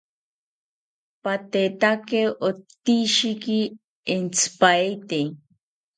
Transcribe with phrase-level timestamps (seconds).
[1.23, 3.59] Patetaki otishiki
[4.15, 5.19] entzipaete